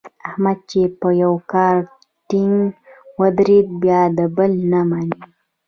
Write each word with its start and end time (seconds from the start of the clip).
احمد 0.27 0.57
چې 0.71 0.81
په 0.99 1.07
یوه 1.21 1.39
کار 1.53 1.75
ټینګ 2.29 2.57
ودرېږي 3.19 3.77
بیا 3.81 4.01
د 4.17 4.19
بل 4.35 4.51
نه 4.71 4.81
مني. 4.89 5.17